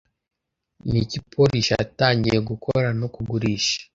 Niki 0.89 1.17
polish 1.31 1.69
yatangiye 1.77 2.37
gukora 2.49 2.87
no 2.99 3.07
kugurisha 3.13 3.77